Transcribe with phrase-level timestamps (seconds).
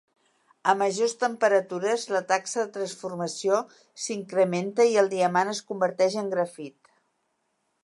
[0.71, 3.61] A majors temperatures, la taxa de transformació
[4.07, 6.93] s'incrementa i el diamant es converteix en grafit.